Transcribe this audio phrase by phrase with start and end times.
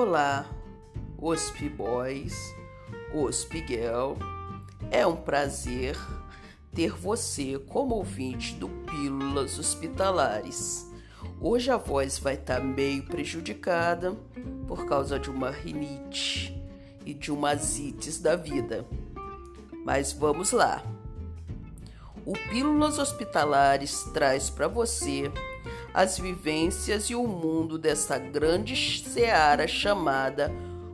[0.00, 0.46] Olá,
[1.20, 2.54] OSP Boys,
[3.12, 4.12] OSP Girl.
[4.92, 5.98] É um prazer
[6.72, 10.88] ter você como ouvinte do Pílulas Hospitalares.
[11.40, 14.16] Hoje a voz vai estar meio prejudicada
[14.68, 16.56] por causa de uma rinite
[17.04, 18.86] e de uma asites da vida.
[19.84, 20.80] Mas vamos lá.
[22.24, 25.28] O Pílulas Hospitalares traz para você
[25.98, 30.48] as vivências e o mundo dessa grande seara chamada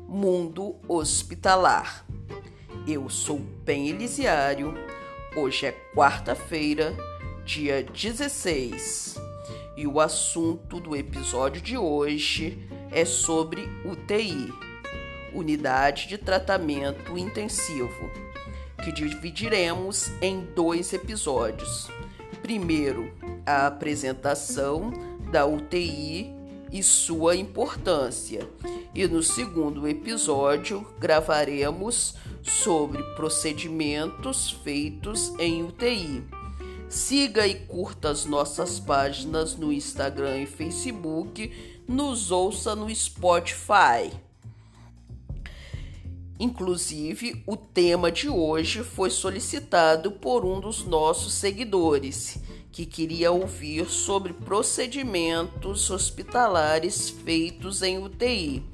[0.08, 2.06] mundo hospitalar.
[2.88, 4.72] Eu sou Pen Elisiário.
[5.36, 6.96] Hoje é quarta-feira,
[7.44, 9.16] dia 16,
[9.76, 14.50] e o assunto do episódio de hoje é sobre UTI,
[15.34, 18.10] Unidade de Tratamento Intensivo,
[18.82, 21.90] que dividiremos em dois episódios.
[22.40, 23.12] Primeiro,
[23.46, 24.92] a apresentação
[25.30, 26.34] da UTI
[26.72, 28.48] e sua importância.
[28.94, 36.24] E no segundo episódio gravaremos sobre procedimentos feitos em UTI.
[36.88, 41.50] Siga e curta as nossas páginas no Instagram e Facebook,
[41.88, 44.12] nos ouça no Spotify.
[46.38, 52.38] Inclusive, o tema de hoje foi solicitado por um dos nossos seguidores
[52.74, 58.64] que queria ouvir sobre procedimentos hospitalares feitos em UTI.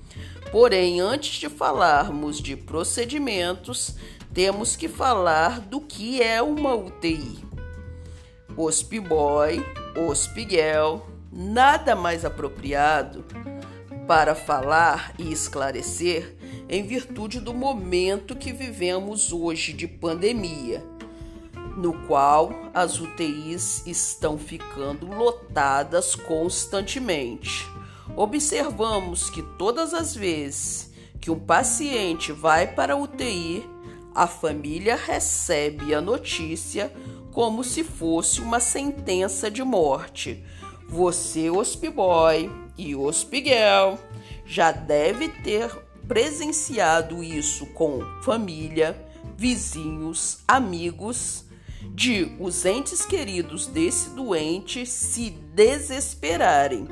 [0.51, 3.97] Porém, antes de falarmos de procedimentos,
[4.33, 7.45] temos que falar do que é uma UTI.
[8.57, 9.63] Hospiboy,
[10.09, 13.23] hospiguel, nada mais apropriado
[14.09, 16.35] para falar e esclarecer
[16.71, 20.83] em virtude do momento que vivemos hoje de pandemia
[21.81, 27.67] no qual as UTIs estão ficando lotadas constantemente.
[28.15, 33.65] Observamos que todas as vezes que um paciente vai para a UTI,
[34.15, 36.93] a família recebe a notícia
[37.33, 40.45] como se fosse uma sentença de morte.
[40.87, 43.99] Você, hospiboy e hospiguel,
[44.45, 45.71] já deve ter
[46.07, 49.01] presenciado isso com família,
[49.37, 51.49] vizinhos, amigos
[51.95, 56.87] de os entes queridos desse doente se desesperarem.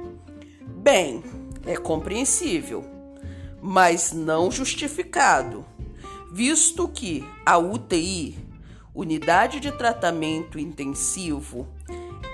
[0.67, 1.23] Bem,
[1.67, 2.85] é compreensível,
[3.61, 5.65] mas não justificado,
[6.33, 8.39] visto que a UTI,
[8.95, 11.69] Unidade de Tratamento Intensivo,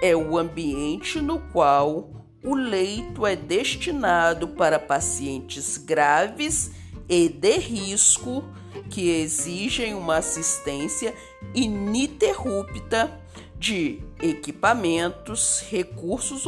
[0.00, 2.10] é o ambiente no qual
[2.44, 6.71] o leito é destinado para pacientes graves
[7.09, 8.44] e de risco
[8.91, 11.15] que exigem uma assistência
[11.54, 13.20] ininterrupta
[13.59, 16.44] de equipamentos, recursos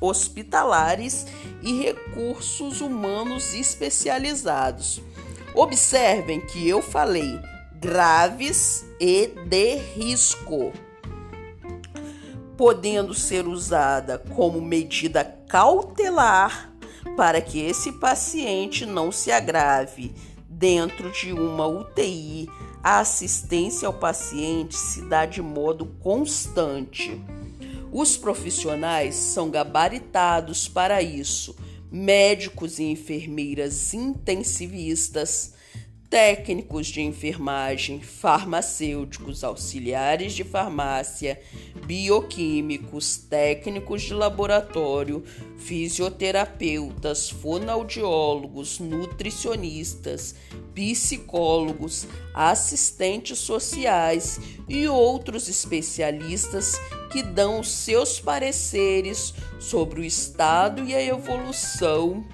[0.00, 1.26] hospitalares
[1.62, 5.00] e recursos humanos especializados.
[5.54, 7.38] Observem que eu falei
[7.80, 10.72] graves e de risco,
[12.56, 16.72] podendo ser usada como medida cautelar
[17.16, 20.14] para que esse paciente não se agrave
[20.48, 22.48] dentro de uma UTI
[22.82, 27.20] a assistência ao paciente se dá de modo constante.
[27.92, 31.56] Os profissionais são gabaritados para isso,
[31.90, 35.54] médicos e enfermeiras intensivistas,
[36.10, 41.38] técnicos de enfermagem, farmacêuticos, auxiliares de farmácia,
[41.84, 45.22] bioquímicos, técnicos de laboratório,
[45.58, 50.34] fisioterapeutas, fonoaudiólogos, nutricionistas,
[50.74, 56.80] psicólogos, assistentes sociais e outros especialistas
[57.12, 62.24] que dão seus pareceres sobre o estado e a evolução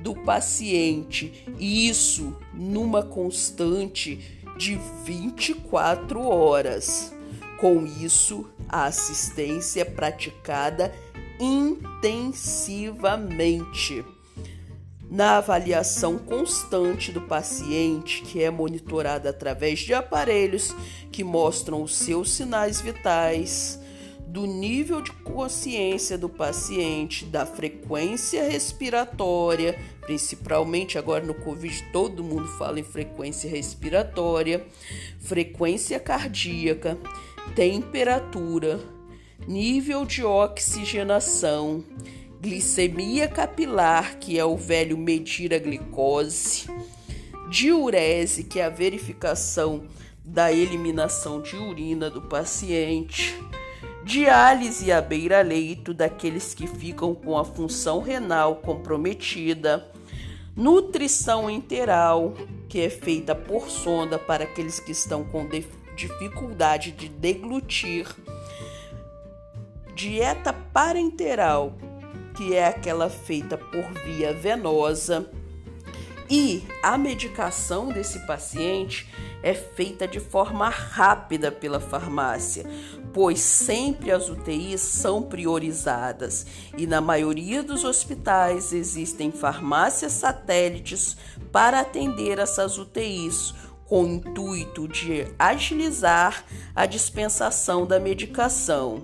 [0.00, 7.12] do paciente, e isso numa constante de 24 horas.
[7.58, 10.94] Com isso, a assistência é praticada
[11.38, 14.04] intensivamente.
[15.10, 20.72] Na avaliação constante do paciente, que é monitorada através de aparelhos
[21.10, 23.80] que mostram os seus sinais vitais,
[24.30, 32.46] do nível de consciência do paciente, da frequência respiratória, principalmente agora no Covid, todo mundo
[32.46, 34.64] fala em frequência respiratória,
[35.18, 36.96] frequência cardíaca,
[37.56, 38.78] temperatura,
[39.48, 41.82] nível de oxigenação,
[42.40, 46.70] glicemia capilar, que é o velho medir a glicose,
[47.50, 49.88] diurese, que é a verificação
[50.24, 53.34] da eliminação de urina do paciente
[54.04, 59.86] diálise à beira-leito daqueles que ficam com a função renal comprometida,
[60.56, 62.34] nutrição enteral,
[62.68, 65.48] que é feita por sonda para aqueles que estão com
[65.96, 68.06] dificuldade de deglutir,
[69.94, 71.74] dieta parenteral,
[72.36, 75.30] que é aquela feita por via venosa,
[76.30, 79.12] e a medicação desse paciente
[79.42, 82.64] é feita de forma rápida pela farmácia,
[83.12, 86.46] pois sempre as UTIs são priorizadas.
[86.78, 91.16] E na maioria dos hospitais existem farmácias satélites
[91.50, 93.52] para atender essas UTIs,
[93.86, 96.44] com o intuito de agilizar
[96.76, 99.02] a dispensação da medicação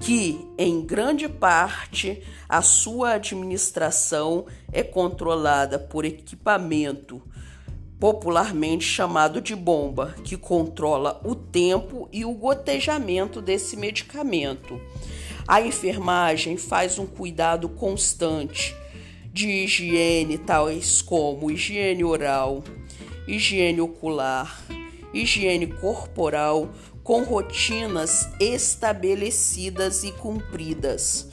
[0.00, 7.22] que, em grande parte, a sua administração é controlada por equipamento
[7.98, 14.80] popularmente chamado de bomba, que controla o tempo e o gotejamento desse medicamento.
[15.46, 18.74] A enfermagem faz um cuidado constante
[19.32, 22.62] de higiene, tais como higiene oral,
[23.26, 24.62] higiene ocular,
[25.12, 26.68] higiene corporal,
[27.08, 31.26] com rotinas estabelecidas e cumpridas.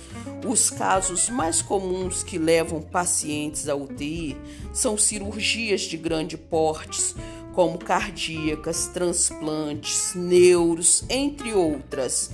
[0.47, 4.37] Os casos mais comuns que levam pacientes à UTI
[4.71, 7.13] são cirurgias de grande porte,
[7.53, 12.31] como cardíacas, transplantes, neuros, entre outras.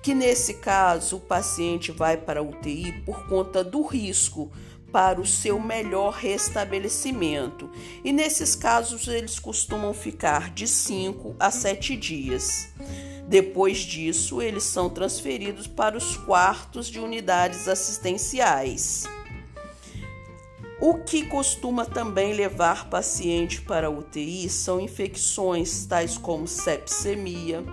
[0.00, 4.48] Que nesse caso o paciente vai para a UTI por conta do risco
[4.92, 7.70] para o seu melhor restabelecimento.
[8.04, 12.68] E nesses casos, eles costumam ficar de 5 a 7 dias.
[13.28, 19.04] Depois disso, eles são transferidos para os quartos de unidades assistenciais.
[20.80, 27.64] O que costuma também levar paciente para a UTI são infecções tais como sepsemia,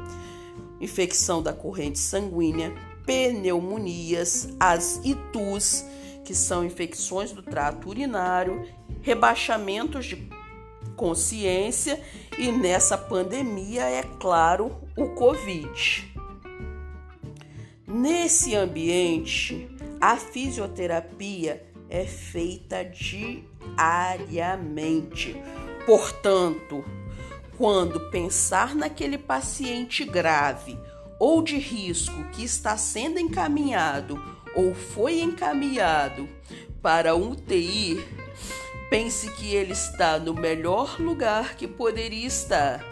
[0.79, 2.73] infecção da corrente sanguínea,
[3.05, 5.83] pneumonias, as ITUs
[6.23, 8.67] que são infecções do trato urinário,
[9.01, 10.29] rebaixamentos de
[10.95, 12.01] consciência
[12.37, 16.13] e nessa pandemia, é claro, o Covid.
[17.87, 22.83] Nesse ambiente, a fisioterapia é feita
[23.77, 25.35] diariamente.
[25.85, 26.83] Portanto,
[27.57, 30.77] quando pensar naquele paciente grave
[31.19, 36.27] ou de risco que está sendo encaminhado ou foi encaminhado
[36.81, 38.03] para um UTI,
[38.89, 42.83] pense que ele está no melhor lugar que poderia estar,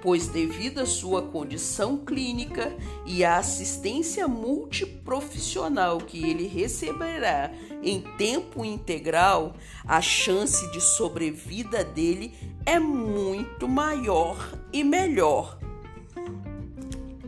[0.00, 2.74] pois, devido à sua condição clínica
[3.04, 7.50] e à assistência multiprofissional que ele receberá
[7.82, 9.54] em tempo integral,
[9.86, 12.32] a chance de sobrevida dele
[12.64, 15.58] é muito maior e melhor.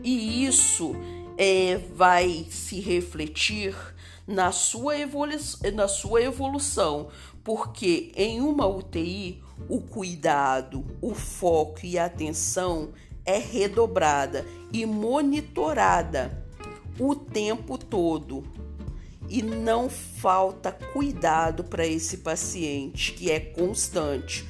[0.03, 0.95] E isso
[1.37, 3.75] é, vai se refletir
[4.27, 5.33] na sua, evolu
[5.73, 7.09] na sua evolução,
[7.43, 12.93] porque em uma UTI o cuidado, o foco e a atenção
[13.25, 16.45] é redobrada e monitorada
[16.99, 18.43] o tempo todo.
[19.29, 24.47] E não falta cuidado para esse paciente, que é constante.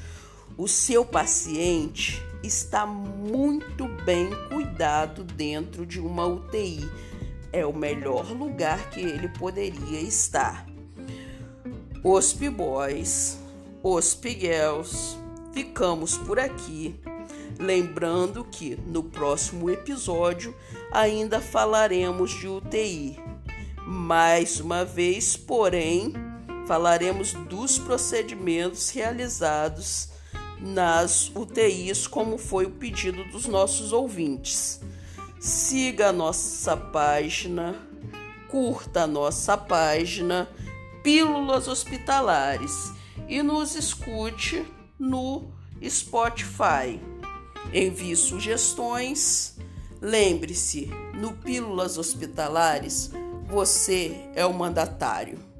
[0.57, 6.90] O seu paciente está muito bem cuidado dentro de uma UTI.
[7.51, 10.66] É o melhor lugar que ele poderia estar.
[12.04, 13.40] Os Boys,
[13.81, 15.18] os Girls,
[15.54, 17.00] ficamos por aqui.
[17.57, 20.54] Lembrando que no próximo episódio
[20.92, 23.18] ainda falaremos de UTI.
[23.85, 26.14] Mais uma vez, porém,
[26.68, 30.09] falaremos dos procedimentos realizados
[30.64, 34.80] nas UTIs, como foi o pedido dos nossos ouvintes.
[35.38, 37.76] Siga a nossa página,
[38.48, 40.48] curta a nossa página
[41.04, 42.94] Pílulas Hospitalares
[43.28, 44.66] e nos escute
[44.98, 45.52] no
[45.84, 46.98] Spotify.
[47.74, 49.58] Envie sugestões.
[50.02, 53.12] Lembre-se, no Pílulas Hospitalares,
[53.48, 55.53] você é o mandatário.